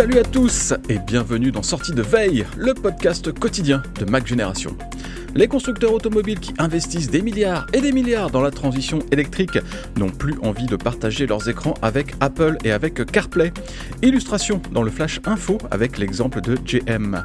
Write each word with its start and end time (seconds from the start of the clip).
Salut 0.00 0.18
à 0.18 0.22
tous 0.22 0.72
et 0.88 0.98
bienvenue 0.98 1.52
dans 1.52 1.62
Sortie 1.62 1.92
de 1.92 2.00
Veille, 2.00 2.46
le 2.56 2.72
podcast 2.72 3.38
quotidien 3.38 3.82
de 3.98 4.06
Mac 4.06 4.26
Génération. 4.26 4.74
Les 5.34 5.46
constructeurs 5.46 5.92
automobiles 5.92 6.40
qui 6.40 6.54
investissent 6.56 7.10
des 7.10 7.20
milliards 7.20 7.66
et 7.74 7.82
des 7.82 7.92
milliards 7.92 8.30
dans 8.30 8.40
la 8.40 8.50
transition 8.50 9.00
électrique 9.12 9.58
n'ont 9.98 10.08
plus 10.08 10.36
envie 10.42 10.64
de 10.64 10.76
partager 10.76 11.26
leurs 11.26 11.50
écrans 11.50 11.74
avec 11.82 12.14
Apple 12.20 12.56
et 12.64 12.72
avec 12.72 13.04
CarPlay. 13.12 13.52
Illustration 14.00 14.62
dans 14.72 14.82
le 14.82 14.90
Flash 14.90 15.20
Info 15.26 15.58
avec 15.70 15.98
l'exemple 15.98 16.40
de 16.40 16.54
GM. 16.54 17.22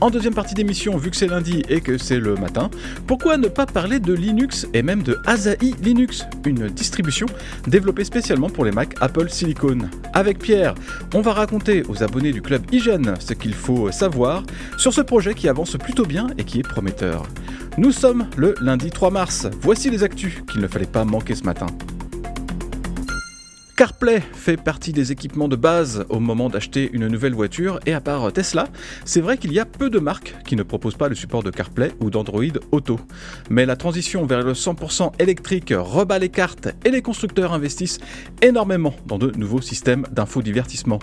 En 0.00 0.08
deuxième 0.08 0.32
partie 0.32 0.54
d'émission, 0.54 0.96
vu 0.96 1.10
que 1.10 1.16
c'est 1.16 1.26
lundi 1.26 1.62
et 1.68 1.82
que 1.82 1.98
c'est 1.98 2.18
le 2.18 2.34
matin, 2.34 2.70
pourquoi 3.06 3.36
ne 3.36 3.48
pas 3.48 3.66
parler 3.66 4.00
de 4.00 4.14
Linux 4.14 4.66
et 4.72 4.82
même 4.82 5.02
de 5.02 5.18
Asahi 5.26 5.74
Linux, 5.82 6.24
une 6.46 6.68
distribution 6.68 7.26
développée 7.66 8.04
spécialement 8.04 8.48
pour 8.48 8.64
les 8.64 8.70
Mac 8.70 8.94
Apple 9.02 9.28
Silicon 9.28 9.78
Avec 10.14 10.38
Pierre, 10.38 10.74
on 11.14 11.20
va 11.20 11.34
raconter 11.34 11.82
aux 11.86 12.02
abonnés 12.02 12.32
du 12.32 12.40
club 12.40 12.62
Hygiène 12.72 13.14
ce 13.18 13.34
qu'il 13.34 13.52
faut 13.52 13.92
savoir 13.92 14.42
sur 14.78 14.94
ce 14.94 15.02
projet 15.02 15.34
qui 15.34 15.50
avance 15.50 15.76
plutôt 15.76 16.06
bien 16.06 16.28
et 16.38 16.44
qui 16.44 16.60
est 16.60 16.68
prometteur. 16.68 17.26
Nous 17.76 17.92
sommes 17.92 18.26
le 18.38 18.54
lundi 18.62 18.88
3 18.90 19.10
mars, 19.10 19.48
voici 19.60 19.90
les 19.90 20.02
actus 20.02 20.42
qu'il 20.50 20.62
ne 20.62 20.66
fallait 20.66 20.86
pas 20.86 21.04
manquer 21.04 21.34
ce 21.34 21.44
matin. 21.44 21.66
CarPlay 23.80 24.20
fait 24.34 24.58
partie 24.58 24.92
des 24.92 25.10
équipements 25.10 25.48
de 25.48 25.56
base 25.56 26.04
au 26.10 26.20
moment 26.20 26.50
d'acheter 26.50 26.90
une 26.92 27.08
nouvelle 27.08 27.32
voiture 27.32 27.80
et 27.86 27.94
à 27.94 28.02
part 28.02 28.30
Tesla, 28.30 28.68
c'est 29.06 29.22
vrai 29.22 29.38
qu'il 29.38 29.54
y 29.54 29.58
a 29.58 29.64
peu 29.64 29.88
de 29.88 29.98
marques 29.98 30.36
qui 30.44 30.54
ne 30.54 30.62
proposent 30.62 30.98
pas 30.98 31.08
le 31.08 31.14
support 31.14 31.42
de 31.42 31.50
CarPlay 31.50 31.90
ou 31.98 32.10
d'Android 32.10 32.42
Auto. 32.72 33.00
Mais 33.48 33.64
la 33.64 33.76
transition 33.76 34.26
vers 34.26 34.42
le 34.42 34.52
100% 34.52 35.12
électrique 35.18 35.72
rebat 35.74 36.18
les 36.18 36.28
cartes 36.28 36.68
et 36.84 36.90
les 36.90 37.00
constructeurs 37.00 37.54
investissent 37.54 38.00
énormément 38.42 38.92
dans 39.06 39.16
de 39.16 39.30
nouveaux 39.30 39.62
systèmes 39.62 40.04
d'infodivertissement. 40.12 40.98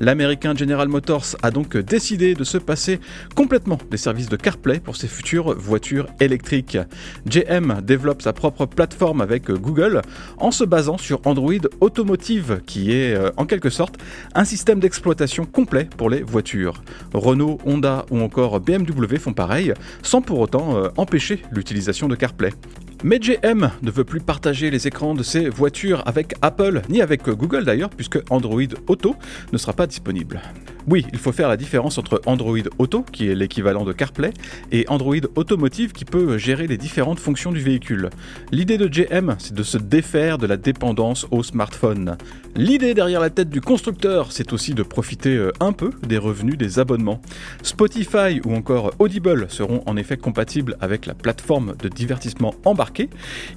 L'américain 0.00 0.52
General 0.56 0.88
Motors 0.88 1.36
a 1.44 1.52
donc 1.52 1.76
décidé 1.76 2.34
de 2.34 2.42
se 2.42 2.58
passer 2.58 2.98
complètement 3.36 3.78
des 3.88 3.98
services 3.98 4.28
de 4.28 4.36
CarPlay 4.36 4.80
pour 4.80 4.96
ses 4.96 5.06
futures 5.06 5.56
voitures 5.56 6.08
électriques. 6.18 6.76
GM 7.28 7.82
développe 7.82 8.20
sa 8.20 8.32
propre 8.32 8.66
plateforme 8.66 9.20
avec 9.20 9.48
Google 9.48 10.02
en 10.38 10.50
se 10.50 10.64
basant 10.64 10.98
sur 10.98 11.20
Android 11.24 11.52
Automotive 11.80 12.15
qui 12.66 12.92
est 12.92 13.14
euh, 13.14 13.30
en 13.36 13.46
quelque 13.46 13.70
sorte 13.70 13.96
un 14.34 14.44
système 14.44 14.80
d'exploitation 14.80 15.44
complet 15.44 15.88
pour 15.96 16.10
les 16.10 16.22
voitures. 16.22 16.82
Renault, 17.12 17.58
Honda 17.64 18.06
ou 18.10 18.20
encore 18.20 18.60
BMW 18.60 19.16
font 19.18 19.32
pareil, 19.32 19.72
sans 20.02 20.22
pour 20.22 20.40
autant 20.40 20.76
euh, 20.76 20.88
empêcher 20.96 21.42
l'utilisation 21.52 22.08
de 22.08 22.14
CarPlay. 22.14 22.52
Mais 23.04 23.18
GM 23.18 23.70
ne 23.82 23.90
veut 23.90 24.04
plus 24.04 24.20
partager 24.20 24.70
les 24.70 24.86
écrans 24.86 25.14
de 25.14 25.22
ses 25.22 25.48
voitures 25.48 26.02
avec 26.06 26.34
Apple, 26.40 26.82
ni 26.88 27.02
avec 27.02 27.28
Google 27.28 27.64
d'ailleurs, 27.64 27.90
puisque 27.90 28.18
Android 28.30 28.62
Auto 28.88 29.16
ne 29.52 29.58
sera 29.58 29.74
pas 29.74 29.86
disponible. 29.86 30.40
Oui, 30.88 31.04
il 31.12 31.18
faut 31.18 31.32
faire 31.32 31.48
la 31.48 31.56
différence 31.56 31.98
entre 31.98 32.22
Android 32.26 32.56
Auto, 32.78 33.02
qui 33.02 33.28
est 33.28 33.34
l'équivalent 33.34 33.84
de 33.84 33.92
CarPlay, 33.92 34.32
et 34.70 34.84
Android 34.88 35.16
Automotive, 35.34 35.92
qui 35.92 36.04
peut 36.04 36.38
gérer 36.38 36.68
les 36.68 36.78
différentes 36.78 37.18
fonctions 37.18 37.50
du 37.50 37.60
véhicule. 37.60 38.10
L'idée 38.52 38.78
de 38.78 38.86
GM, 38.86 39.34
c'est 39.38 39.54
de 39.54 39.64
se 39.64 39.78
défaire 39.78 40.38
de 40.38 40.46
la 40.46 40.56
dépendance 40.56 41.26
au 41.32 41.42
smartphone. 41.42 42.05
L'idée 42.54 42.94
derrière 42.94 43.20
la 43.20 43.30
tête 43.30 43.50
du 43.50 43.60
constructeur, 43.60 44.32
c'est 44.32 44.52
aussi 44.52 44.74
de 44.74 44.82
profiter 44.82 45.36
euh, 45.36 45.52
un 45.60 45.72
peu 45.72 45.90
des 46.06 46.18
revenus 46.18 46.56
des 46.56 46.78
abonnements. 46.78 47.20
Spotify 47.62 48.40
ou 48.44 48.54
encore 48.54 48.92
Audible 48.98 49.46
seront 49.48 49.82
en 49.86 49.96
effet 49.96 50.16
compatibles 50.16 50.76
avec 50.80 51.06
la 51.06 51.14
plateforme 51.14 51.74
de 51.82 51.88
divertissement 51.88 52.54
embarquée. 52.64 53.10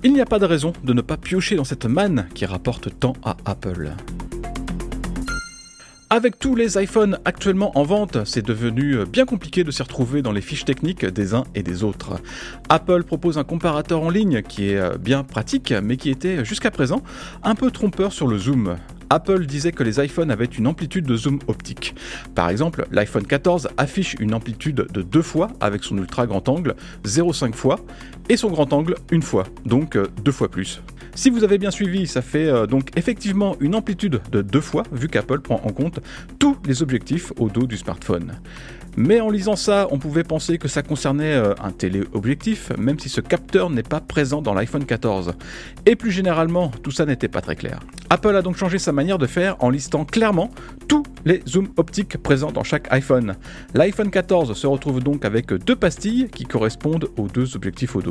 Il 0.04 0.14
n'y 0.14 0.22
a 0.22 0.26
pas 0.26 0.40
de 0.40 0.46
raison 0.46 0.74
de 0.84 0.94
ne 0.94 1.02
pas 1.02 1.18
piocher 1.18 1.56
dans 1.56 1.64
cette 1.64 1.86
manne 1.86 2.28
qui 2.34 2.46
rapporte 2.46 2.90
tant 3.00 3.14
à 3.24 3.38
Apple. 3.46 3.92
Avec 6.12 6.40
tous 6.40 6.56
les 6.56 6.82
iPhones 6.82 7.20
actuellement 7.24 7.78
en 7.78 7.84
vente, 7.84 8.26
c'est 8.26 8.44
devenu 8.44 9.06
bien 9.06 9.26
compliqué 9.26 9.64
de 9.64 9.70
s'y 9.70 9.84
retrouver 9.84 10.24
dans 10.24 10.32
les 10.32 10.42
fiches 10.42 10.66
techniques 10.66 11.06
des 11.06 11.36
uns 11.36 11.44
et 11.54 11.62
des 11.62 11.84
autres. 11.84 12.20
Apple 12.68 13.04
propose 13.04 13.38
un 13.38 13.44
comparateur 13.44 14.02
en 14.02 14.10
ligne 14.10 14.42
qui 14.42 14.70
est 14.70 14.98
bien 14.98 15.24
pratique, 15.24 15.72
mais 15.72 15.98
qui 15.98 16.10
était 16.10 16.44
jusqu'à 16.44 16.72
présent 16.72 17.04
un 17.44 17.54
peu 17.54 17.70
trompeur 17.70 18.12
sur 18.12 18.26
le 18.26 18.40
zoom. 18.40 18.78
Apple 19.12 19.46
disait 19.46 19.72
que 19.72 19.84
les 19.84 20.04
iPhones 20.04 20.32
avaient 20.32 20.46
une 20.46 20.66
amplitude 20.66 21.06
de 21.06 21.16
zoom 21.16 21.38
optique. 21.46 21.94
Par 22.34 22.50
exemple, 22.50 22.88
l'iPhone 22.92 23.28
14 23.28 23.70
affiche 23.78 24.16
une 24.20 24.34
amplitude 24.34 24.88
de 24.92 25.04
2 25.04 25.22
fois 25.22 25.50
avec 25.60 25.84
son 25.84 25.96
ultra 26.00 26.26
grand 26.26 26.50
angle 26.50 26.76
0,5 27.06 27.54
fois 27.54 27.80
et 28.30 28.38
son 28.38 28.50
grand 28.50 28.74
angle 28.74 28.96
une 29.12 29.22
fois, 29.22 29.44
donc 29.64 29.96
deux 30.24 30.32
fois 30.32 30.50
plus. 30.50 30.82
Si 31.20 31.30
vous 31.30 31.44
avez 31.44 31.58
bien 31.58 31.70
suivi, 31.70 32.08
ça 32.08 32.22
fait 32.22 32.48
euh, 32.48 32.66
donc 32.66 32.92
effectivement 32.96 33.58
une 33.60 33.76
amplitude 33.76 34.22
de 34.32 34.42
deux 34.42 34.62
fois, 34.62 34.84
vu 34.94 35.10
qu'Apple 35.10 35.42
prend 35.42 35.60
en 35.66 35.74
compte 35.74 36.00
tous 36.40 36.56
les 36.66 36.82
objectifs 36.82 37.34
au 37.38 37.50
dos 37.50 37.68
du 37.68 37.76
smartphone. 37.76 38.40
Mais 38.96 39.20
en 39.20 39.30
lisant 39.30 39.58
ça, 39.58 39.90
on 39.92 40.00
pouvait 40.00 40.24
penser 40.24 40.58
que 40.58 40.70
ça 40.70 40.82
concernait 40.82 41.34
euh, 41.34 41.54
un 41.62 41.72
téléobjectif, 41.72 42.72
même 42.78 42.98
si 43.00 43.10
ce 43.10 43.20
capteur 43.20 43.70
n'est 43.70 43.84
pas 43.84 44.00
présent 44.00 44.42
dans 44.42 44.54
l'iPhone 44.54 44.86
14. 44.86 45.34
Et 45.86 45.98
plus 45.98 46.12
généralement, 46.12 46.72
tout 46.84 46.92
ça 46.92 47.06
n'était 47.06 47.28
pas 47.28 47.42
très 47.42 47.58
clair. 47.58 47.82
Apple 48.10 48.34
a 48.38 48.42
donc 48.42 48.56
changé 48.56 48.80
sa 48.80 48.94
manière 48.94 49.18
de 49.18 49.28
faire 49.28 49.58
en 49.60 49.70
listant 49.70 50.06
clairement 50.06 50.50
tous 50.88 51.04
les 51.30 51.44
zooms 51.48 51.68
optiques 51.78 52.18
présents 52.18 52.52
dans 52.52 52.64
chaque 52.64 52.92
iPhone. 52.92 53.36
L'iPhone 53.76 54.10
14 54.10 54.58
se 54.58 54.66
retrouve 54.66 55.00
donc 55.00 55.26
avec 55.26 55.54
deux 55.54 55.76
pastilles 55.76 56.28
qui 56.34 56.46
correspondent 56.46 57.10
aux 57.18 57.28
deux 57.28 57.56
objectifs 57.56 57.96
au. 57.96 58.02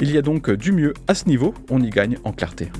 Il 0.00 0.10
y 0.10 0.16
a 0.16 0.22
donc 0.22 0.50
du 0.50 0.72
mieux 0.72 0.94
à 1.06 1.14
ce 1.14 1.28
niveau, 1.28 1.52
on 1.68 1.82
y 1.82 1.90
gagne 1.90 2.16
en 2.24 2.32
clarté. 2.32 2.70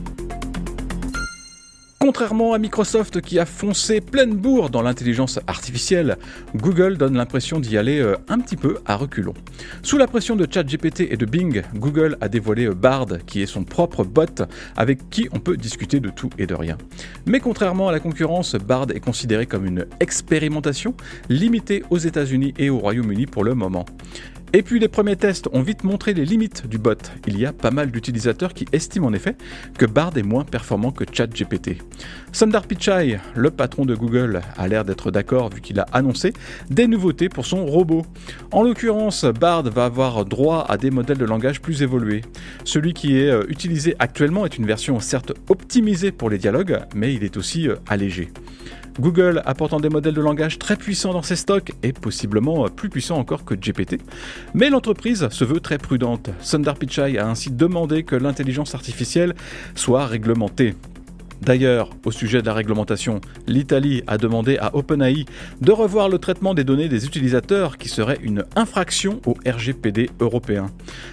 Contrairement 2.07 2.53
à 2.53 2.59
Microsoft 2.59 3.21
qui 3.21 3.41
a 3.41 3.45
foncé 3.45 4.01
pleine 4.01 4.37
bourre 4.37 4.71
dans 4.71 4.81
l'intelligence 4.81 5.41
artificielle, 5.49 6.19
Google 6.55 6.99
donne 6.99 7.17
l'impression 7.17 7.59
d'y 7.59 7.77
aller 7.77 7.99
euh, 7.99 8.15
un 8.29 8.39
petit 8.39 8.55
peu 8.55 8.79
à 8.87 8.95
reculons. 8.95 9.35
Sous 9.83 9.99
la 9.99 10.07
pression 10.07 10.37
de 10.37 10.47
ChatGPT 10.49 11.01
et 11.11 11.17
de 11.17 11.27
Bing, 11.27 11.65
Google 11.75 12.17
a 12.21 12.29
dévoilé 12.29 12.67
euh, 12.67 12.75
Bard, 12.75 13.09
qui 13.27 13.43
est 13.43 13.47
son 13.47 13.65
propre 13.65 14.05
bot 14.05 14.45
avec 14.77 15.11
qui 15.11 15.29
on 15.33 15.41
peut 15.41 15.57
discuter 15.57 15.99
de 15.99 16.09
tout 16.09 16.31
et 16.39 16.47
de 16.47 16.55
rien. 16.55 16.79
Mais 17.27 17.41
contrairement 17.41 17.89
à 17.89 17.93
la 17.93 17.99
concurrence, 17.99 18.55
Bard 18.55 18.87
est 18.95 19.01
considéré 19.01 19.47
comme 19.47 19.67
une 19.67 19.87
expérimentation 19.99 20.95
limitée 21.29 21.83
aux 21.91 21.99
États-Unis 21.99 22.55
et 22.57 22.71
au 22.71 22.79
Royaume-Uni 22.79 23.27
pour 23.27 23.43
le 23.43 23.57
moment. 23.57 23.85
Et 24.53 24.63
puis 24.63 24.79
les 24.79 24.89
premiers 24.89 25.17
tests 25.17 25.49
ont 25.53 25.63
vite 25.63 25.85
montré 25.85 26.15
les 26.15 26.25
limites 26.25 26.67
du 26.67 26.79
bot. 26.79 26.95
Il 27.27 27.39
y 27.39 27.47
a 27.47 27.53
pas 27.53 27.71
mal 27.71 27.91
d'utilisateurs 27.91 28.55
qui 28.55 28.65
estiment 28.73 29.09
en 29.09 29.13
effet 29.13 29.37
que 29.77 29.87
Bard 29.87 30.13
est 30.17 30.23
moins 30.23 30.45
performant 30.45 30.93
que 30.93 31.05
ChatGPT. 31.11 31.83
Sundar 32.33 32.67
Pichai, 32.67 33.19
le 33.35 33.51
patron 33.51 33.85
de 33.85 33.95
Google, 33.95 34.41
a 34.57 34.69
l'air 34.69 34.85
d'être 34.85 35.11
d'accord 35.11 35.51
vu 35.51 35.61
qu'il 35.61 35.81
a 35.81 35.87
annoncé 35.93 36.33
des 36.71 36.87
nouveautés 36.87 37.29
pour 37.29 37.45
son 37.45 37.67
robot. 37.67 38.07
En 38.53 38.63
l'occurrence, 38.63 39.25
Bard 39.25 39.65
va 39.65 39.85
avoir 39.87 40.25
droit 40.25 40.65
à 40.69 40.77
des 40.77 40.91
modèles 40.91 41.19
de 41.19 41.25
langage 41.25 41.61
plus 41.61 41.83
évolués. 41.83 42.23
Celui 42.65 42.95
qui 42.95 43.19
est 43.19 43.31
euh, 43.31 43.45
utilisé 43.49 43.97
actuellement 43.99 44.47
est 44.47 44.59
une 44.59 44.67
version 44.67 45.01
certes 45.01 45.33
optimisée 45.49 46.13
pour 46.13 46.31
les 46.31 46.39
dialogues, 46.39 46.81
mais 46.95 47.15
il 47.15 47.25
est 47.25 47.37
aussi 47.37 47.69
euh, 47.69 47.77
allégé. 47.87 48.31
Google 49.01 49.43
apportant 49.45 49.81
des 49.81 49.89
modèles 49.89 50.15
de 50.15 50.21
langage 50.21 50.59
très 50.59 50.77
puissants 50.77 51.13
dans 51.13 51.23
ses 51.23 51.37
stocks 51.37 51.73
et 51.83 51.93
possiblement 51.93 52.69
plus 52.69 52.89
puissants 52.89 53.19
encore 53.19 53.45
que 53.45 53.55
GPT. 53.55 54.01
Mais 54.55 54.71
l'entreprise 54.71 55.29
se 55.31 55.45
veut 55.45 55.61
très 55.61 55.79
prudente. 55.79 56.31
Sundar 56.41 56.77
Pichai 56.77 57.19
a 57.19 57.29
ainsi 57.29 57.51
demandé 57.51 58.05
que 58.05 58.17
l'intelligence 58.17 58.75
artificielle 58.75 59.35
soit 59.75 60.07
réglementée. 60.07 60.75
D'ailleurs, 61.43 61.91
au 62.05 62.11
sujet 62.11 62.41
de 62.41 62.47
la 62.47 62.55
réglementation, 62.55 63.21
l'Italie 63.47 64.03
a 64.07 64.19
demandé 64.19 64.57
à 64.59 64.75
OpenAI 64.75 65.25
de 65.61 65.73
revoir 65.73 66.09
le 66.09 66.19
traitement 66.19 66.55
des 66.55 66.65
données 66.65 66.89
des 66.89 67.07
utilisateurs 67.07 67.79
qui 67.79 67.89
serait 67.89 68.19
une 68.23 68.45
infraction 68.57 69.21
au 69.27 69.35
RGPD 69.47 70.11
européen. 70.21 70.71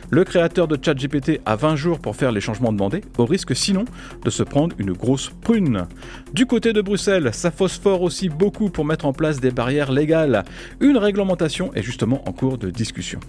Le 0.10 0.24
créateur 0.24 0.68
de 0.68 0.78
ChatGPT 0.82 1.42
a 1.46 1.56
20 1.56 1.76
jours 1.76 2.00
pour 2.00 2.16
faire 2.16 2.32
les 2.32 2.42
changements 2.42 2.72
demandés, 2.72 3.02
au 3.18 3.26
risque 3.26 3.56
sinon 3.56 3.86
de 4.24 4.30
se 4.30 4.44
prendre 4.44 4.76
une 4.80 4.94
grosse 4.94 5.32
prune. 5.42 5.88
Du 6.34 6.46
côté 6.46 6.74
de 6.74 6.82
Bruxelles, 6.82 7.30
ça 7.34 7.52
phosphore 7.52 8.02
aussi 8.02 8.30
beaucoup 8.30 8.70
pour 8.70 8.86
mettre 8.86 9.06
en 9.06 9.14
place 9.14 9.40
des 9.40 9.52
barrières 9.52 9.92
légales. 9.92 10.44
Une 10.80 10.98
réglementation 10.98 11.74
est 11.74 11.84
justement 11.84 12.28
en 12.28 12.32
cours 12.32 12.58
de 12.58 12.70
discussion. 12.70 13.20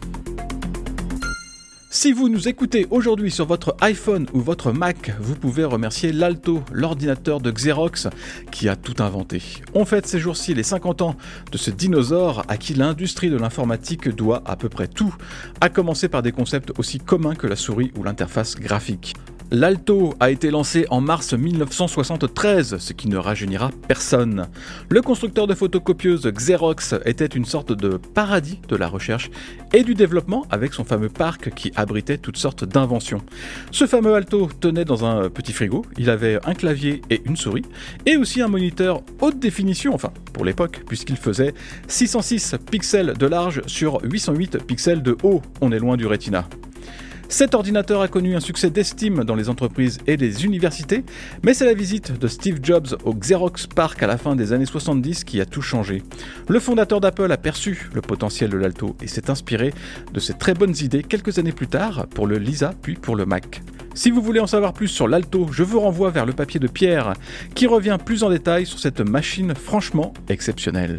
Si 2.05 2.13
vous 2.13 2.29
nous 2.29 2.49
écoutez 2.49 2.87
aujourd'hui 2.91 3.31
sur 3.31 3.47
votre 3.47 3.75
iPhone 3.81 4.27
ou 4.35 4.41
votre 4.43 4.73
Mac, 4.73 5.15
vous 5.21 5.35
pouvez 5.35 5.65
remercier 5.65 6.13
l'Alto, 6.13 6.63
l'ordinateur 6.71 7.41
de 7.41 7.51
Xerox, 7.51 8.09
qui 8.51 8.69
a 8.69 8.77
tout 8.77 9.03
inventé. 9.03 9.41
On 9.73 9.87
fête 9.87 10.07
ces 10.07 10.19
jours-ci 10.19 10.53
les 10.53 10.65
50 10.65 11.01
ans 11.01 11.17
de 11.51 11.57
ce 11.57 11.71
dinosaure 11.71 12.45
à 12.47 12.59
qui 12.59 12.75
l'industrie 12.75 13.31
de 13.31 13.39
l'informatique 13.39 14.11
doit 14.11 14.43
à 14.45 14.57
peu 14.57 14.69
près 14.69 14.87
tout, 14.87 15.15
à 15.63 15.71
commencer 15.71 16.09
par 16.09 16.21
des 16.21 16.33
concepts 16.33 16.79
aussi 16.79 16.99
communs 16.99 17.37
que 17.37 17.47
la 17.47 17.57
souris 17.57 17.91
ou 17.97 18.03
l'interface 18.03 18.57
graphique. 18.57 19.15
L'Alto 19.55 20.15
a 20.19 20.33
été 20.33 20.51
lancé 20.51 20.85
en 20.91 21.01
mars 21.01 21.33
1973, 21.33 22.79
ce 22.79 22.93
qui 22.93 23.07
ne 23.07 23.17
rajeunira 23.17 23.71
personne. 23.87 24.49
Le 24.89 25.01
constructeur 25.01 25.47
de 25.47 25.55
photocopieuses 25.55 26.27
Xerox 26.27 26.97
était 27.05 27.27
une 27.27 27.45
sorte 27.45 27.71
de 27.71 27.97
paradis 27.97 28.59
de 28.67 28.75
la 28.75 28.89
recherche 28.89 29.31
et 29.73 29.85
du 29.85 29.95
développement 29.95 30.45
avec 30.51 30.75
son 30.75 30.83
fameux 30.83 31.09
parc 31.09 31.55
qui 31.55 31.71
abritait 31.77 32.19
toutes 32.19 32.37
sortes 32.37 32.65
d'inventions. 32.65 33.21
Ce 33.71 33.87
fameux 33.87 34.15
Alto 34.15 34.51
tenait 34.59 34.85
dans 34.85 35.05
un 35.05 35.31
petit 35.31 35.53
frigo, 35.53 35.87
il 35.99 36.11
avait 36.11 36.41
un 36.45 36.55
clavier 36.55 37.03
et 37.09 37.23
une 37.25 37.37
souris, 37.37 37.65
et 38.07 38.17
aussi 38.17 38.43
un 38.43 38.49
moniteur 38.49 39.05
haute 39.21 39.39
définition, 39.39 39.95
enfin 39.95 40.11
pour 40.33 40.45
l'époque, 40.45 40.83
puisqu'il 40.89 41.17
faisait 41.17 41.55
606 41.87 42.57
pixels 42.69 43.13
de 43.17 43.27
large 43.27 43.63
sur 43.67 44.01
808 44.03 44.65
pixels 44.67 45.03
de 45.05 45.17
haut, 45.23 45.43
on 45.61 45.71
est 45.71 45.79
loin 45.79 45.97
du 45.97 46.07
Retina. 46.09 46.45
Cet 47.29 47.55
ordinateur 47.55 48.01
a 48.01 48.09
connu 48.09 48.37
un 48.37 48.41
succès 48.41 48.71
d'estime 48.71 49.25
dans 49.25 49.35
les 49.35 49.49
entreprises 49.49 49.99
et 50.07 50.17
les 50.17 50.45
universités, 50.45 51.05
mais 51.43 51.55
c'est 51.55 51.65
la 51.65 51.75
visite 51.75 52.19
de 52.19 52.29
Steve 52.29 52.61
Jobs 52.63 52.97
au 53.05 53.15
Xerox 53.15 53.67
Park 53.67 54.03
à 54.03 54.07
la 54.07 54.19
fin 54.19 54.37
des 54.37 54.53
années 54.53 54.67
70 54.67 55.25
qui 55.25 55.41
a 55.41 55.47
tout 55.47 55.63
changé. 55.63 56.03
Le 56.49 56.61
fondateur 56.61 57.01
d'Apple 57.01 57.33
a 57.33 57.37
perçu 57.37 57.89
le 57.93 58.01
potentiel 58.01 58.51
de 58.51 58.57
l'Alto 58.57 58.97
et 59.03 59.09
s'est 59.09 59.31
inspiré 59.31 59.73
de 60.13 60.21
ses 60.21 60.35
très 60.35 60.55
bonnes 60.55 60.77
idées 60.81 61.03
quelques 61.03 61.39
années 61.39 61.53
plus 61.53 61.69
tard 61.69 62.07
pour 62.09 62.27
le 62.27 62.39
Lisa 62.39 62.75
puis 62.83 62.95
pour 62.95 63.17
le 63.17 63.27
Mac. 63.27 63.63
Si 63.95 64.11
vous 64.11 64.23
voulez 64.23 64.41
en 64.41 64.47
savoir 64.47 64.73
plus 64.73 64.89
sur 64.89 65.09
l'Alto, 65.09 65.49
je 65.53 65.63
vous 65.63 65.81
renvoie 65.81 66.11
vers 66.11 66.27
le 66.27 66.33
papier 66.33 66.61
de 66.61 66.67
Pierre 66.67 67.15
qui 67.55 67.67
revient 67.67 67.99
plus 68.05 68.25
en 68.25 68.31
détail 68.31 68.67
sur 68.67 68.79
cette 68.79 69.01
machine 69.01 69.55
franchement 69.55 70.13
exceptionnelle. 70.29 70.99